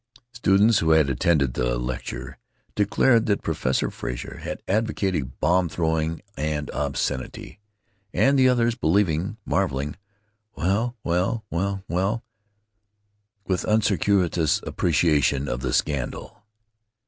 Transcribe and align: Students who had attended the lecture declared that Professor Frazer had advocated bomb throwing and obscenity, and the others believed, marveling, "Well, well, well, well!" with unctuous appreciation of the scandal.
Students 0.33 0.79
who 0.79 0.89
had 0.93 1.11
attended 1.11 1.53
the 1.53 1.77
lecture 1.77 2.39
declared 2.73 3.27
that 3.27 3.43
Professor 3.43 3.91
Frazer 3.91 4.37
had 4.39 4.63
advocated 4.67 5.39
bomb 5.39 5.69
throwing 5.69 6.23
and 6.35 6.71
obscenity, 6.71 7.59
and 8.11 8.33
the 8.39 8.49
others 8.49 8.73
believed, 8.73 9.35
marveling, 9.45 9.95
"Well, 10.55 10.97
well, 11.03 11.45
well, 11.51 11.83
well!" 11.87 12.23
with 13.45 13.63
unctuous 13.65 14.59
appreciation 14.65 15.47
of 15.47 15.59
the 15.59 15.71
scandal. 15.71 16.43